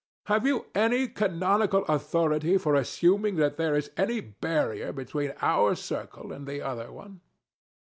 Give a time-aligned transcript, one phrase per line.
[0.25, 6.33] Have you any canonical authority for assuming that there is any barrier between our circle
[6.33, 7.21] and the other one?